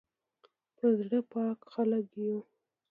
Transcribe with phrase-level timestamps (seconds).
[0.77, 2.37] په زړه پاک خلک یو